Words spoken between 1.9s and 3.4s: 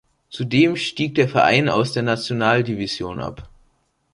der Nationaldivision